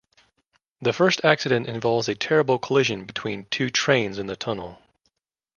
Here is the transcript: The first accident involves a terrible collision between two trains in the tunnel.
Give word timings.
The 0.81 0.93
first 0.93 1.23
accident 1.23 1.67
involves 1.67 2.09
a 2.09 2.15
terrible 2.15 2.57
collision 2.57 3.05
between 3.05 3.45
two 3.51 3.69
trains 3.69 4.17
in 4.17 4.25
the 4.25 4.35
tunnel. 4.35 4.81